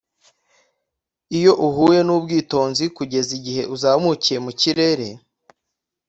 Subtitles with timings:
[1.37, 5.07] iyo uhuye nubwitonzi kugeza igihe uzamukiye mu kirere,